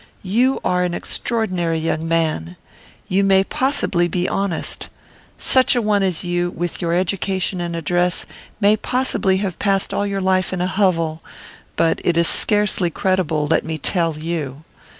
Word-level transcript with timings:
You 0.23 0.59
are 0.65 0.81
an 0.83 0.95
extraordinary 0.95 1.77
young 1.77 2.07
man. 2.07 2.55
You 3.07 3.23
may 3.23 3.43
possibly 3.43 4.07
be 4.07 4.27
honest. 4.27 4.89
Such 5.37 5.75
a 5.75 5.81
one 5.83 6.01
as 6.01 6.23
you, 6.23 6.49
with 6.49 6.81
your 6.81 6.95
education 6.95 7.61
and 7.61 7.75
address, 7.75 8.25
may 8.59 8.75
possibly 8.75 9.37
have 9.45 9.59
passed 9.59 9.93
all 9.93 10.07
your 10.07 10.19
life 10.19 10.51
in 10.53 10.59
a 10.59 10.65
hovel; 10.65 11.21
but 11.75 12.01
it 12.03 12.17
is 12.17 12.27
scarcely 12.27 12.89
credible, 12.89 13.45
let 13.45 13.63
me 13.63 13.77
tell 13.77 14.17
you. 14.17 14.63